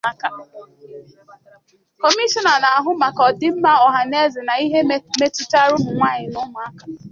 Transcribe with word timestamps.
Kọmishọna 2.01 2.53
na-ahụ 2.63 2.89
maka 3.01 3.21
ọdịmma 3.29 3.71
ọhaneze 3.85 4.39
na 4.47 4.53
ihe 4.65 4.79
metụtara 5.21 5.71
ụmụnwaanyị 5.77 6.27
na 6.33 6.39
ụmụaka 6.45 6.83